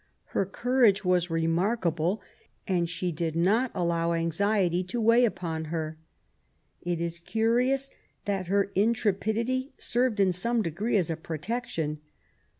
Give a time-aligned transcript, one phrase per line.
[0.33, 2.23] Her courage was remarkable,
[2.67, 5.99] and she did not allow anxiety to weigh upon her.
[6.81, 7.91] It is curious
[8.25, 11.99] that her intrepidity served to some degree as a protection.